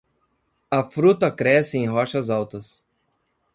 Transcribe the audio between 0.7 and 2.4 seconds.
A fruta cresce em rochas